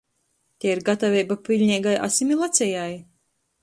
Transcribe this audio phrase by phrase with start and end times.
[0.65, 2.93] Tei ir gataveiba piļneigai asimilacejai??